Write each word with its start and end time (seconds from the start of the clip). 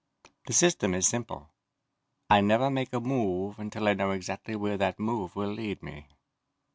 The 0.47 0.53
system 0.53 0.95
is 0.95 1.05
simple: 1.07 1.51
I 2.27 2.41
never 2.41 2.71
make 2.71 2.91
a 2.91 2.99
move 2.99 3.59
until 3.59 3.87
I 3.87 3.93
know 3.93 4.09
exactly 4.13 4.55
where 4.55 4.77
that 4.77 4.97
move 4.97 5.35
will 5.35 5.53
lead 5.53 5.83
me. 5.83 6.07